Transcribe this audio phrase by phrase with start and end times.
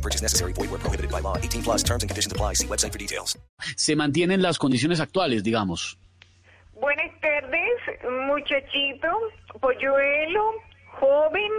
[0.00, 0.54] No purchase necessary.
[0.54, 1.36] Void where prohibited by law.
[1.36, 2.54] 18 plus terms and conditions apply.
[2.54, 3.36] See website for details.
[3.76, 5.98] Se mantienen las condiciones actuales, digamos.
[6.72, 7.76] Buenas tardes,
[8.26, 9.08] muchachito,
[9.60, 10.54] polluelo,
[10.98, 11.50] joven,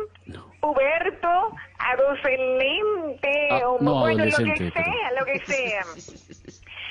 [0.59, 5.85] puberto, adolescente, Ah, o no, bueno, lo que adolescente, pero- sea, lo que sea.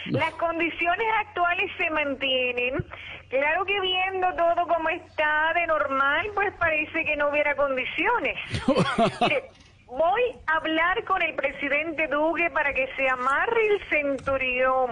[0.06, 2.84] Las condiciones actuales se mantienen.
[3.28, 8.36] Claro que viendo todo como está de normal, pues parece que no hubiera condiciones.
[9.90, 14.90] Voy a hablar con el presidente Duque para que se amarre el centurión.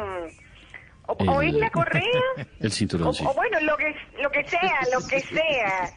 [1.06, 2.02] ¿O, o es El- la correa?
[2.61, 3.25] El cinturón, O, sí.
[3.27, 5.91] o bueno, lo que, lo que sea, lo que sea.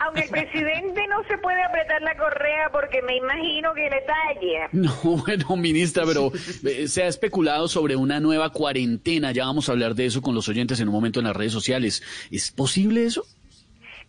[0.00, 4.68] Aunque el presidente no se puede apretar la correa porque me imagino que le talla.
[4.72, 6.32] No, bueno, ministra, pero
[6.66, 9.30] eh, se ha especulado sobre una nueva cuarentena.
[9.30, 11.52] Ya vamos a hablar de eso con los oyentes en un momento en las redes
[11.52, 12.02] sociales.
[12.32, 13.24] ¿Es posible eso?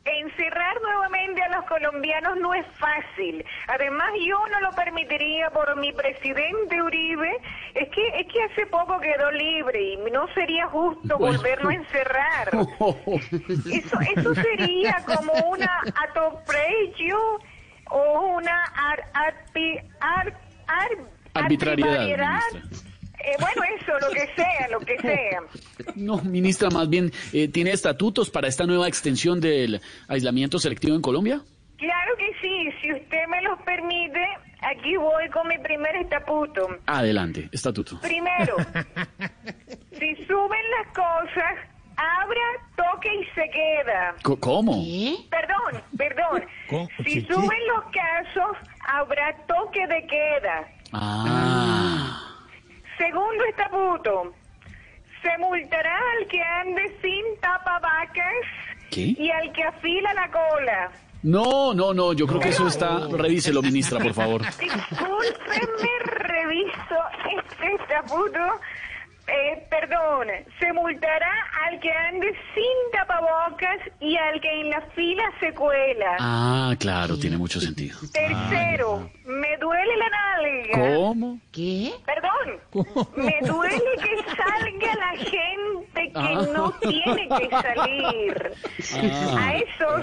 [0.05, 3.43] Encerrar nuevamente a los colombianos no es fácil.
[3.67, 7.31] Además, yo no lo permitiría por mi presidente Uribe.
[7.73, 12.49] Es que es que hace poco quedó libre y no sería justo volverlo a encerrar.
[13.71, 17.17] Eso, eso sería como una atopregio
[17.89, 20.37] o una ar, arpi- ar-
[20.67, 22.39] ar- Arbitrariedad, arbitrariedad.
[23.23, 25.39] Eh, bueno, eso, lo que sea, lo que sea.
[25.95, 31.01] No, ministra, más bien, eh, ¿tiene estatutos para esta nueva extensión del aislamiento selectivo en
[31.01, 31.41] Colombia?
[31.77, 34.25] Claro que sí, si usted me los permite,
[34.61, 36.67] aquí voy con mi primer estatuto.
[36.85, 37.99] Adelante, estatuto.
[38.01, 38.55] Primero,
[39.99, 41.53] si suben las cosas,
[41.97, 42.41] abra,
[42.75, 44.15] toque y se queda.
[44.39, 44.83] ¿Cómo?
[45.29, 46.43] Perdón, perdón.
[46.69, 46.87] ¿Cómo?
[46.97, 47.33] Si ¿Qué, qué?
[47.33, 48.57] suben los casos,
[48.87, 50.67] habrá toque de queda.
[50.93, 51.72] Ah.
[53.03, 54.33] Segundo estatuto,
[55.21, 58.45] se multará al que ande sin tapabacas
[58.89, 59.13] ¿Qué?
[59.17, 60.91] y al que afila la cola.
[61.23, 63.07] No, no, no, yo creo que eso está...
[63.09, 64.41] Revíselo, ministra, por favor.
[64.59, 66.97] Discúlpeme, reviso
[67.37, 68.39] este estatuto.
[69.27, 70.27] Eh, perdón,
[70.59, 71.31] se multará
[71.65, 76.17] al que ande sin tapabocas y al que en la fila se cuela.
[76.19, 77.99] Ah, claro, tiene mucho sentido.
[78.11, 80.09] Tercero, me duele la
[80.73, 81.39] ¿Cómo?
[81.51, 81.93] ¿Qué?
[82.05, 82.59] Perdón,
[83.15, 86.45] me duele que salga la gente que Ah.
[86.53, 88.51] no tiene que salir.
[88.95, 89.37] Ah.
[89.39, 90.01] A esos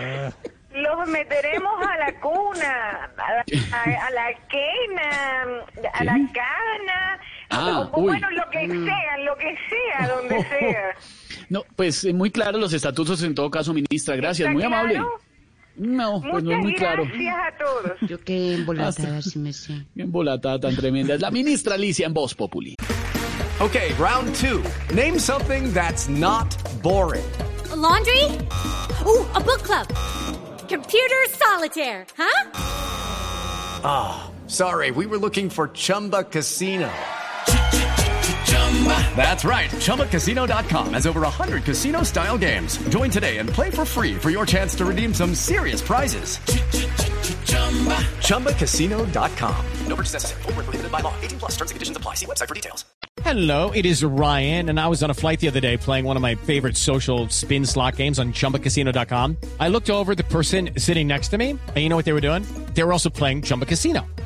[0.72, 7.80] los meteremos a la cuna, a la, a- a la quena, a la cana, Ah,
[7.92, 8.10] o- o uy.
[8.10, 10.94] bueno, lo que sea, lo que sea, donde sea.
[11.48, 14.14] No, pues eh, muy claro los estatutos en todo caso, ministra.
[14.14, 14.94] Gracias, ¿Está muy amable.
[14.94, 15.10] claro?
[15.80, 17.04] No, pues no es Muchas muy claro.
[17.04, 17.98] gracias a todos.
[18.02, 19.86] Yo quedé embolatada, si me sé.
[19.96, 21.14] Qué embolatada tan tremenda.
[21.14, 22.74] Es la ministra Alicia en Voz Populi.
[23.60, 24.62] Okay, round two.
[24.94, 27.24] Name something that's not boring.
[27.72, 28.24] A laundry?
[29.06, 29.86] Ooh, a book club.
[30.68, 32.50] Computer solitaire, huh?
[33.82, 36.90] Ah, oh, Sorry, we were looking for Chumba Casino.
[39.14, 39.70] That's right.
[39.70, 42.78] ChumbaCasino.com has over 100 casino style games.
[42.88, 46.38] Join today and play for free for your chance to redeem some serious prizes.
[47.44, 47.96] Chumba.
[48.22, 49.66] ChumbaCasino.com.
[49.86, 50.42] No purchase necessary.
[50.44, 51.14] Where prohibited by law.
[51.20, 52.14] 18 plus terms and conditions apply.
[52.14, 52.84] See website for details.
[53.22, 56.16] Hello, it is Ryan, and I was on a flight the other day playing one
[56.16, 59.36] of my favorite social spin slot games on chumbacasino.com.
[59.58, 62.22] I looked over the person sitting next to me, and you know what they were
[62.22, 62.46] doing?
[62.74, 64.06] They were also playing Chumba Casino.